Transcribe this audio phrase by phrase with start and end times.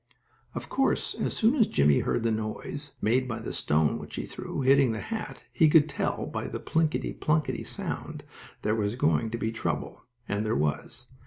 [0.55, 4.25] Of course, as soon as Jimmie heard the noise, made by the stone which he
[4.25, 8.27] threw, hitting the hat, he could tell by the plinkity plunkity sound that
[8.63, 10.01] there was going to be trouble.
[10.27, 11.05] And there was.